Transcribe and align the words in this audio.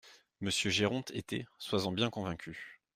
Monsieur 0.39 0.71
Géronte 0.71 1.11
était, 1.11 1.45
sois-en 1.59 1.91
bien 1.91 2.09
convaincu… 2.09 2.81